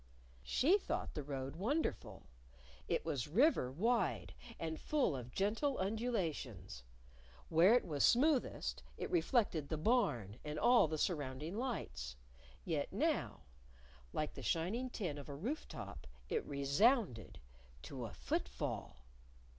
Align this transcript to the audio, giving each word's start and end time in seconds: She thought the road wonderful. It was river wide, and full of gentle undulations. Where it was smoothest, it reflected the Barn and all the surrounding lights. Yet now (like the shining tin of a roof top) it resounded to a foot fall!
She 0.41 0.79
thought 0.79 1.13
the 1.13 1.21
road 1.21 1.55
wonderful. 1.55 2.25
It 2.87 3.05
was 3.05 3.27
river 3.27 3.71
wide, 3.71 4.33
and 4.59 4.79
full 4.79 5.15
of 5.15 5.31
gentle 5.31 5.77
undulations. 5.77 6.81
Where 7.49 7.75
it 7.75 7.85
was 7.85 8.03
smoothest, 8.03 8.81
it 8.97 9.11
reflected 9.11 9.69
the 9.69 9.77
Barn 9.77 10.39
and 10.43 10.57
all 10.57 10.87
the 10.87 10.97
surrounding 10.97 11.55
lights. 11.55 12.15
Yet 12.65 12.91
now 12.91 13.41
(like 14.11 14.33
the 14.33 14.41
shining 14.41 14.89
tin 14.89 15.19
of 15.19 15.29
a 15.29 15.35
roof 15.35 15.67
top) 15.67 16.07
it 16.29 16.43
resounded 16.47 17.39
to 17.83 18.05
a 18.05 18.11
foot 18.15 18.49
fall! 18.49 19.05